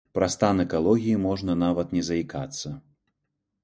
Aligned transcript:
Пра 0.17 0.27
стан 0.35 0.63
экалогіі 0.63 1.21
можна 1.27 1.59
нават 1.67 1.95
не 1.99 2.03
заікацца. 2.11 2.67